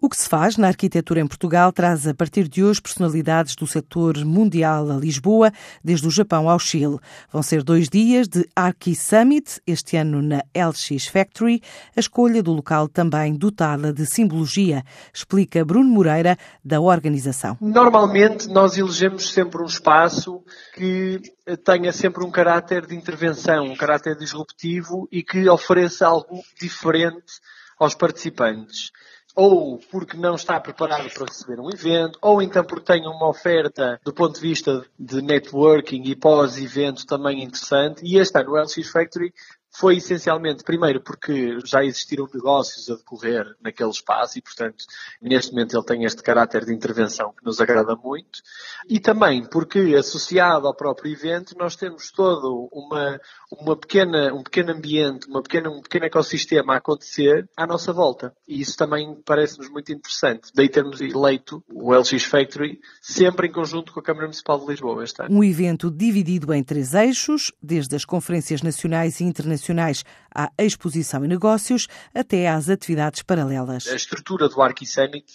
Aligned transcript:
O 0.00 0.08
que 0.08 0.16
se 0.16 0.28
faz 0.28 0.56
na 0.56 0.68
arquitetura 0.68 1.18
em 1.18 1.26
Portugal 1.26 1.72
traz 1.72 2.06
a 2.06 2.14
partir 2.14 2.46
de 2.46 2.62
hoje 2.62 2.80
personalidades 2.80 3.56
do 3.56 3.66
setor 3.66 4.16
mundial 4.24 4.88
a 4.92 4.94
Lisboa, 4.94 5.50
desde 5.82 6.06
o 6.06 6.10
Japão 6.10 6.48
ao 6.48 6.56
Chile. 6.60 7.00
Vão 7.32 7.42
ser 7.42 7.64
dois 7.64 7.88
dias 7.88 8.28
de 8.28 8.48
Archi 8.54 8.94
Summit, 8.94 9.60
este 9.66 9.96
ano 9.96 10.22
na 10.22 10.44
LX 10.54 11.08
Factory, 11.08 11.60
a 11.96 11.98
escolha 11.98 12.44
do 12.44 12.52
local 12.52 12.86
também 12.86 13.34
dotada 13.34 13.92
de 13.92 14.06
simbologia, 14.06 14.84
explica 15.12 15.64
Bruno 15.64 15.90
Moreira, 15.90 16.38
da 16.64 16.80
organização. 16.80 17.58
Normalmente 17.60 18.46
nós 18.50 18.78
elegemos 18.78 19.32
sempre 19.32 19.60
um 19.60 19.66
espaço 19.66 20.44
que 20.74 21.20
tenha 21.64 21.92
sempre 21.92 22.24
um 22.24 22.30
caráter 22.30 22.86
de 22.86 22.94
intervenção, 22.94 23.64
um 23.64 23.76
caráter 23.76 24.16
disruptivo 24.16 25.08
e 25.10 25.24
que 25.24 25.48
ofereça 25.48 26.06
algo 26.06 26.40
diferente 26.56 27.40
aos 27.80 27.96
participantes 27.96 28.92
ou 29.38 29.78
porque 29.88 30.16
não 30.16 30.34
está 30.34 30.58
preparado 30.58 31.08
para 31.14 31.26
receber 31.26 31.60
um 31.60 31.70
evento, 31.70 32.18
ou 32.20 32.42
então 32.42 32.64
porque 32.64 32.92
tem 32.92 33.06
uma 33.06 33.28
oferta 33.28 34.00
do 34.04 34.12
ponto 34.12 34.34
de 34.34 34.40
vista 34.40 34.84
de 34.98 35.22
networking 35.22 36.02
e 36.06 36.16
pós-evento 36.16 37.06
também 37.06 37.44
interessante. 37.44 38.04
E 38.04 38.18
este 38.18 38.36
ano 38.36 38.50
o 38.50 38.60
LX 38.60 38.90
Factory 38.90 39.32
foi 39.78 39.98
essencialmente, 39.98 40.64
primeiro, 40.64 41.00
porque 41.00 41.60
já 41.64 41.84
existiram 41.84 42.28
negócios 42.34 42.90
a 42.90 42.96
decorrer 42.96 43.46
naquele 43.62 43.90
espaço 43.90 44.36
e, 44.36 44.42
portanto, 44.42 44.84
neste 45.22 45.52
momento 45.52 45.76
ele 45.76 45.84
tem 45.84 46.04
este 46.04 46.20
caráter 46.20 46.64
de 46.64 46.74
intervenção 46.74 47.32
que 47.32 47.44
nos 47.44 47.60
agrada 47.60 47.94
muito. 47.94 48.40
E 48.88 48.98
também 48.98 49.46
porque, 49.46 49.94
associado 49.96 50.66
ao 50.66 50.74
próprio 50.74 51.12
evento, 51.12 51.54
nós 51.56 51.76
temos 51.76 52.10
todo 52.10 52.68
uma, 52.72 53.20
uma 53.52 53.76
pequena, 53.76 54.34
um 54.34 54.42
pequeno 54.42 54.72
ambiente, 54.72 55.28
uma 55.28 55.42
pequena, 55.42 55.70
um 55.70 55.80
pequeno 55.80 56.06
ecossistema 56.06 56.74
a 56.74 56.78
acontecer 56.78 57.48
à 57.56 57.64
nossa 57.64 57.92
volta. 57.92 58.34
E 58.48 58.60
isso 58.60 58.76
também 58.76 59.16
parece-nos 59.24 59.70
muito 59.70 59.92
interessante. 59.92 60.50
Daí 60.56 60.68
termos 60.68 61.00
eleito 61.00 61.62
o 61.72 61.94
LX 61.94 62.24
Factory 62.24 62.80
sempre 63.00 63.46
em 63.46 63.52
conjunto 63.52 63.92
com 63.92 64.00
a 64.00 64.02
Câmara 64.02 64.26
Municipal 64.26 64.58
de 64.58 64.66
Lisboa 64.66 65.04
este 65.04 65.22
ano. 65.22 65.38
Um 65.38 65.44
evento 65.44 65.88
dividido 65.88 66.52
em 66.52 66.64
três 66.64 66.94
eixos, 66.94 67.52
desde 67.62 67.94
as 67.94 68.04
conferências 68.04 68.60
nacionais 68.60 69.20
e 69.20 69.24
internacionais 69.24 69.67
internacionais 69.68 70.04
à 70.38 70.52
exposição 70.62 71.24
e 71.24 71.28
negócios, 71.28 71.88
até 72.14 72.48
às 72.48 72.68
atividades 72.68 73.22
paralelas. 73.22 73.88
A 73.88 73.96
estrutura 73.96 74.48
do 74.48 74.62
Arqui 74.62 74.86
Summit 74.86 75.26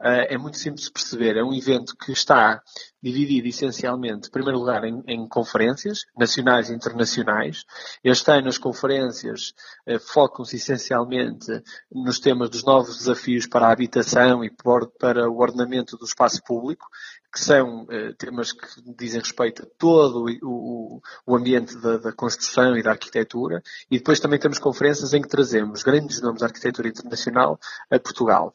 uh, 0.00 0.26
é 0.28 0.38
muito 0.38 0.56
simples 0.56 0.84
de 0.84 0.92
perceber. 0.92 1.36
É 1.36 1.42
um 1.42 1.52
evento 1.52 1.96
que 1.96 2.12
está 2.12 2.62
dividido 3.02 3.48
essencialmente, 3.48 4.28
em 4.28 4.30
primeiro 4.30 4.60
lugar, 4.60 4.84
em, 4.84 5.02
em 5.08 5.26
conferências 5.26 6.04
nacionais 6.16 6.70
e 6.70 6.74
internacionais. 6.74 7.64
Este 8.04 8.30
ano 8.30 8.48
as 8.48 8.58
conferências 8.58 9.52
uh, 9.88 9.98
focam-se 9.98 10.54
essencialmente 10.54 11.46
nos 11.90 12.20
temas 12.20 12.48
dos 12.48 12.62
novos 12.62 12.98
desafios 12.98 13.48
para 13.48 13.66
a 13.66 13.72
habitação 13.72 14.44
e 14.44 14.50
para 14.50 15.28
o 15.28 15.38
ordenamento 15.38 15.96
do 15.96 16.04
espaço 16.04 16.40
público 16.44 16.86
que 17.32 17.40
são 17.40 17.84
uh, 17.84 18.14
temas 18.18 18.52
que 18.52 18.66
dizem 18.94 19.20
respeito 19.20 19.62
a 19.62 19.66
todo 19.78 20.26
o, 20.42 21.00
o 21.26 21.34
ambiente 21.34 21.74
da, 21.78 21.96
da, 21.96 22.12
construção 22.12 22.76
e 22.76 22.82
da 22.82 22.90
arquitetura, 22.90 23.62
e 23.90 23.96
depois 23.96 24.20
também 24.20 24.38
temos 24.38 24.51
conferências 24.58 25.12
em 25.12 25.22
que 25.22 25.28
trazemos 25.28 25.82
grandes 25.82 26.20
nomes 26.20 26.40
da 26.40 26.46
arquitetura 26.46 26.88
internacional 26.88 27.58
a 27.90 27.98
Portugal, 27.98 28.54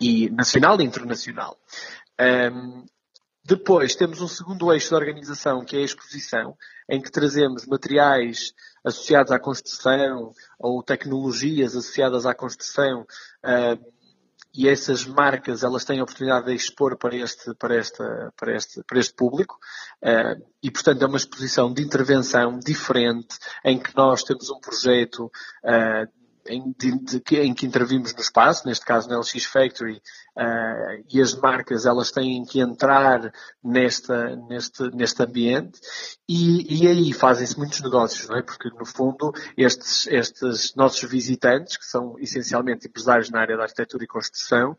e 0.00 0.30
nacional 0.30 0.80
e 0.80 0.84
internacional. 0.84 1.56
Um, 2.20 2.84
depois 3.44 3.94
temos 3.94 4.20
um 4.20 4.28
segundo 4.28 4.72
eixo 4.72 4.90
da 4.90 4.96
organização, 4.96 5.64
que 5.64 5.76
é 5.76 5.80
a 5.80 5.84
exposição, 5.84 6.56
em 6.88 7.00
que 7.00 7.10
trazemos 7.10 7.66
materiais 7.66 8.52
associados 8.84 9.32
à 9.32 9.38
construção 9.38 10.32
ou 10.58 10.82
tecnologias 10.82 11.74
associadas 11.74 12.26
à 12.26 12.34
construção 12.34 13.02
uh, 13.44 13.99
e 14.54 14.68
essas 14.68 15.04
marcas 15.04 15.62
elas 15.62 15.84
têm 15.84 16.00
a 16.00 16.02
oportunidade 16.02 16.46
de 16.46 16.54
expor 16.54 16.96
para 16.96 17.14
este, 17.14 17.54
para 17.54 17.76
esta, 17.76 18.32
para 18.36 18.56
este, 18.56 18.82
para 18.84 18.98
este 18.98 19.14
público 19.14 19.58
uh, 20.02 20.42
e 20.62 20.70
portanto 20.70 21.02
é 21.02 21.06
uma 21.06 21.16
exposição 21.16 21.72
de 21.72 21.82
intervenção 21.82 22.58
diferente 22.58 23.38
em 23.64 23.78
que 23.78 23.96
nós 23.96 24.22
temos 24.22 24.50
um 24.50 24.60
projeto 24.60 25.26
uh, 25.64 26.19
em, 26.46 26.74
de, 26.78 26.98
de, 26.98 27.36
em, 27.36 27.54
que 27.54 27.66
intervimos 27.66 28.14
no 28.14 28.20
espaço, 28.20 28.66
neste 28.66 28.84
caso 28.84 29.08
na 29.08 29.18
LX 29.18 29.44
Factory, 29.44 30.00
uh, 30.36 31.04
e 31.12 31.20
as 31.20 31.34
marcas 31.34 31.86
elas 31.86 32.10
têm 32.10 32.44
que 32.44 32.60
entrar 32.60 33.32
nesta, 33.62 34.36
neste, 34.36 34.90
neste 34.94 35.22
ambiente 35.22 35.80
e, 36.28 36.82
e 36.82 36.88
aí 36.88 37.12
fazem-se 37.12 37.58
muitos 37.58 37.80
negócios, 37.82 38.28
não 38.28 38.36
é? 38.36 38.42
Porque 38.42 38.70
no 38.70 38.86
fundo 38.86 39.32
estes, 39.56 40.06
estes 40.06 40.74
nossos 40.74 41.02
visitantes, 41.08 41.76
que 41.76 41.84
são 41.84 42.16
essencialmente 42.18 42.86
empresários 42.86 43.30
na 43.30 43.40
área 43.40 43.56
da 43.56 43.64
arquitetura 43.64 44.04
e 44.04 44.06
construção, 44.06 44.76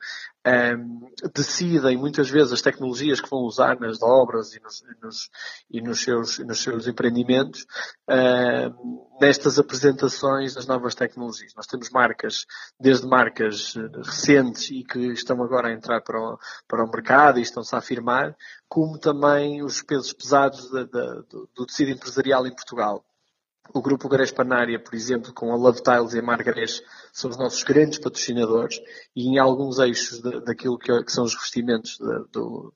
um, 0.48 1.12
decidem 1.36 1.98
muitas 1.98 2.30
vezes 2.30 2.52
as 2.52 2.62
tecnologias 2.62 3.22
que 3.22 3.30
vão 3.30 3.42
usar 3.42 3.80
nas 3.80 4.02
obras 4.02 4.56
e 4.56 4.60
nos, 4.60 4.82
e 4.82 5.06
nos, 5.06 5.30
e 5.70 5.82
nos, 5.82 6.02
seus, 6.02 6.40
nos 6.40 6.60
seus 6.64 6.88
empreendimentos 6.88 7.66
uh, 8.10 9.11
nestas 9.22 9.60
apresentações 9.60 10.56
das 10.56 10.66
novas 10.66 10.96
tecnologias. 10.96 11.54
Nós 11.56 11.68
temos 11.68 11.92
marcas, 11.92 12.48
desde 12.80 13.06
marcas 13.06 13.76
recentes 14.04 14.72
e 14.72 14.84
que 14.84 14.98
estão 15.14 15.44
agora 15.44 15.68
a 15.68 15.74
entrar 15.74 16.02
para 16.02 16.20
o, 16.20 16.40
para 16.68 16.84
o 16.84 16.90
mercado 16.90 17.38
e 17.38 17.44
estão-se 17.44 17.76
a 17.76 17.78
afirmar, 17.78 18.36
como 18.68 18.98
também 18.98 19.64
os 19.64 19.84
pesos 19.84 20.12
pesados 20.12 20.72
da, 20.72 20.86
da, 20.86 21.14
do, 21.30 21.48
do 21.56 21.66
tecido 21.68 21.92
empresarial 21.92 22.48
em 22.48 22.56
Portugal. 22.56 23.06
O 23.74 23.82
grupo 23.82 24.10
Grés 24.10 24.32
Panária, 24.32 24.80
por 24.80 24.96
exemplo, 24.96 25.32
com 25.32 25.54
a 25.54 25.56
Love 25.56 25.84
Tiles 25.84 26.14
e 26.14 26.20
a 26.20 26.24
Margrés, 26.24 26.82
são 27.14 27.30
os 27.30 27.38
nossos 27.38 27.62
grandes 27.64 28.00
patrocinadores 28.00 28.82
e 29.16 29.28
em 29.28 29.38
alguns 29.38 29.78
eixos 29.78 30.20
de, 30.20 30.42
daquilo 30.42 30.80
que, 30.80 31.04
que, 31.04 31.12
são 31.12 31.24
os 31.24 31.36
revestimentos 31.36 31.98
de, 32.00 32.26
do, 32.32 32.74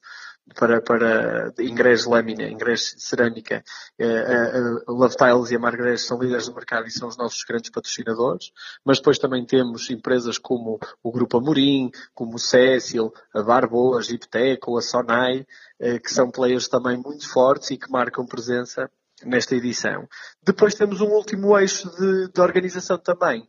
para, 0.53 0.81
para 0.81 1.53
ingrés 1.59 2.06
lâmina, 2.06 2.44
ingrés 2.44 2.95
cerâmica, 2.97 3.63
a, 4.00 4.03
a, 4.03 4.57
a 4.88 4.91
Love 4.91 5.16
Tiles 5.16 5.51
e 5.51 5.56
a 5.56 5.59
Margrés 5.59 6.06
são 6.06 6.19
líderes 6.22 6.47
do 6.47 6.53
mercado 6.53 6.88
e 6.88 6.91
são 6.91 7.07
os 7.07 7.17
nossos 7.17 7.44
grandes 7.44 7.72
patrocinadores, 7.72 8.51
mas 8.84 8.97
depois 8.97 9.17
também 9.17 9.45
temos 9.45 9.89
empresas 9.89 10.38
como 10.38 10.79
o 11.01 11.11
Grupo 11.11 11.38
Amorim, 11.38 11.91
como 12.13 12.35
o 12.35 12.39
Cecil, 12.39 13.11
a 13.34 13.41
Barbo, 13.41 13.97
a 13.97 14.01
Gipteco, 14.01 14.78
a 14.78 14.81
Sonai, 14.81 15.45
eh, 15.79 16.00
que 16.00 16.13
são 16.13 16.29
players 16.29 16.67
também 16.67 16.97
muito 16.97 17.28
fortes 17.28 17.72
e 17.72 17.78
que 17.78 17.89
marcam 17.89 18.25
presença 18.25 18.89
nesta 19.23 19.55
edição. 19.55 20.07
Depois 20.44 20.75
temos 20.75 21.01
um 21.01 21.07
último 21.07 21.57
eixo 21.57 21.89
de, 21.97 22.29
de 22.31 22.41
organização 22.41 22.97
também, 22.97 23.47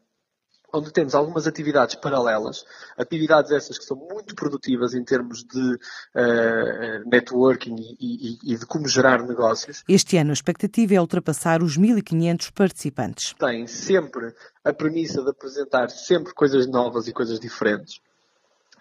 onde 0.72 0.92
temos 0.92 1.14
algumas 1.14 1.46
atividades 1.46 1.94
paralelas, 1.94 2.64
atividades 2.96 3.50
essas 3.50 3.78
que 3.78 3.84
são 3.84 3.96
muito 3.96 4.34
produtivas 4.34 4.94
em 4.94 5.04
termos 5.04 5.44
de 5.44 5.74
uh, 5.74 7.08
networking 7.10 7.76
e, 7.78 7.96
e, 8.00 8.54
e, 8.54 8.56
de 8.56 8.66
como 8.66 8.88
gerar 8.88 9.22
negócios. 9.22 9.84
Este 9.88 10.16
ano 10.16 10.30
a 10.30 10.32
expectativa 10.34 10.94
é 10.94 11.00
ultrapassar 11.00 11.62
os 11.62 11.78
1.500 11.78 12.52
participantes. 12.52 13.34
Tem 13.38 13.66
sempre 13.66 14.34
a 14.64 14.72
premissa 14.72 15.22
de 15.22 15.30
apresentar 15.30 15.90
sempre 15.90 16.34
coisas 16.34 16.66
novas 16.66 17.08
e 17.08 17.12
coisas 17.12 17.38
diferentes 17.38 18.00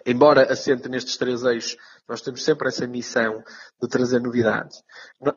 embora 0.06 0.52
assente 0.52 0.88
nestes 0.88 1.18
três 1.18 1.44
eixos, 1.44 1.78
nós 2.08 2.22
temos 2.22 2.44
sempre 2.44 2.68
essa 2.68 2.86
missão 2.86 3.44
de 3.82 3.90
trazer 3.90 4.20
novidades. 4.20 4.84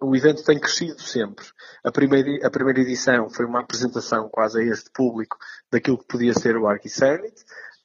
O 0.01 0.15
evento 0.15 0.45
tem 0.45 0.59
crescido 0.59 1.01
sempre. 1.01 1.47
A 1.83 1.91
primeira, 1.91 2.47
a 2.47 2.51
primeira 2.51 2.81
edição 2.81 3.31
foi 3.31 3.47
uma 3.47 3.61
apresentação 3.61 4.29
quase 4.29 4.61
a 4.61 4.65
este 4.65 4.91
público 4.91 5.39
daquilo 5.71 5.99
que 5.99 6.07
podia 6.07 6.35
ser 6.35 6.57
o 6.57 6.67
Arqui 6.67 6.91
Summit. 6.91 7.35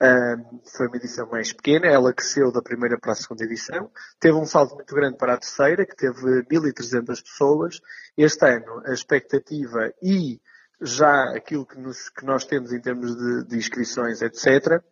Um, 0.02 0.60
foi 0.66 0.88
uma 0.88 0.98
edição 0.98 1.30
mais 1.30 1.54
pequena, 1.54 1.88
ela 1.88 2.14
cresceu 2.14 2.52
da 2.52 2.62
primeira 2.62 3.00
para 3.00 3.14
a 3.14 3.16
segunda 3.16 3.46
edição, 3.46 3.90
teve 4.20 4.36
um 4.36 4.46
salto 4.46 4.76
muito 4.76 4.94
grande 4.94 5.18
para 5.18 5.36
a 5.36 5.38
terceira, 5.38 5.86
que 5.86 5.96
teve 5.96 6.44
1.300 6.44 7.24
pessoas. 7.24 7.80
Este 8.18 8.46
ano, 8.46 8.82
a 8.86 8.92
expectativa 8.92 9.94
e 10.02 10.42
já 10.82 11.34
aquilo 11.34 11.66
que, 11.66 11.80
nos, 11.80 12.10
que 12.10 12.26
nós 12.26 12.44
temos 12.44 12.74
em 12.74 12.82
termos 12.82 13.16
de, 13.16 13.46
de 13.46 13.58
inscrições, 13.58 14.22
etc., 14.22 14.84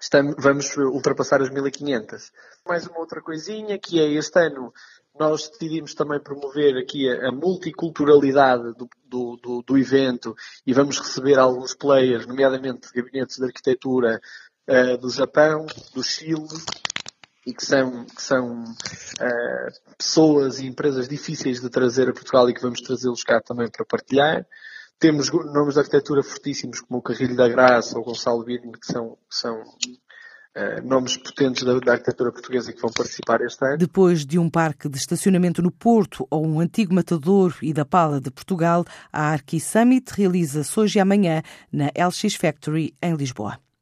Estamos, 0.00 0.36
vamos 0.38 0.76
ultrapassar 0.76 1.42
as 1.42 1.50
1500. 1.50 2.30
Mais 2.66 2.86
uma 2.86 2.98
outra 2.98 3.20
coisinha 3.20 3.78
que 3.78 4.00
é 4.00 4.12
este 4.12 4.38
ano 4.38 4.72
nós 5.18 5.48
decidimos 5.48 5.94
também 5.94 6.20
promover 6.20 6.76
aqui 6.76 7.10
a, 7.10 7.32
multiculturalidade 7.32 8.72
do, 8.74 8.88
do, 9.04 9.36
do, 9.36 9.62
do, 9.62 9.78
evento 9.78 10.34
e 10.64 10.72
vamos 10.72 10.98
receber 10.98 11.38
alguns 11.38 11.74
players, 11.74 12.26
nomeadamente 12.26 12.88
gabinetes 12.94 13.36
de 13.36 13.44
arquitetura 13.44 14.20
uh, 14.68 14.96
do 14.98 15.10
Japão, 15.10 15.66
do 15.92 16.04
Chile 16.04 16.46
e 17.44 17.52
que 17.52 17.64
são, 17.64 18.04
que 18.04 18.22
são 18.22 18.62
uh, 18.62 19.96
pessoas 19.96 20.60
e 20.60 20.66
empresas 20.66 21.08
difíceis 21.08 21.60
de 21.60 21.68
trazer 21.68 22.08
a 22.08 22.12
Portugal 22.12 22.48
e 22.48 22.54
que 22.54 22.62
vamos 22.62 22.80
trazê-los 22.80 23.24
cá 23.24 23.40
também 23.40 23.68
para 23.68 23.84
partilhar. 23.84 24.46
Temos 24.98 25.30
nomes 25.30 25.74
de 25.74 25.80
arquitetura 25.80 26.22
fortíssimos 26.22 26.80
como 26.80 26.98
o 26.98 27.02
Carrilho 27.02 27.36
da 27.36 27.48
Graça 27.48 27.96
ou 27.96 28.04
Gonçalo 28.04 28.44
Birne, 28.44 28.72
que 28.72 28.86
são, 28.86 29.16
são 29.30 29.60
uh, 29.60 30.82
nomes 30.84 31.16
potentes 31.16 31.62
da, 31.62 31.78
da, 31.78 31.92
arquitetura 31.92 32.32
portuguesa 32.32 32.72
que 32.72 32.80
vão 32.80 32.90
participar 32.90 33.40
este 33.42 33.64
ano. 33.64 33.78
Depois 33.78 34.26
de 34.26 34.38
um 34.38 34.50
parque 34.50 34.88
de 34.88 34.98
estacionamento 34.98 35.62
no 35.62 35.70
Porto 35.70 36.26
ou 36.28 36.44
um 36.44 36.58
antigo 36.58 36.92
matador 36.92 37.56
e 37.62 37.72
da 37.72 37.84
Pala 37.84 38.20
de 38.20 38.30
Portugal, 38.30 38.84
a 39.12 39.30
Arqui 39.30 39.60
Summit 39.60 40.12
realiza-se 40.12 40.78
hoje 40.80 40.98
e 40.98 41.00
amanhã 41.00 41.42
na 41.72 41.86
LX 41.96 42.34
Factory 42.34 42.92
em 43.00 43.14
Lisboa. 43.14 43.58